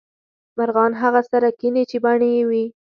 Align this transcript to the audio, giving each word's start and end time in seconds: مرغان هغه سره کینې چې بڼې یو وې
مرغان 0.57 0.91
هغه 1.01 1.21
سره 1.31 1.49
کینې 1.59 1.83
چې 1.89 1.97
بڼې 2.03 2.29
یو 2.37 2.45
وې 2.49 2.65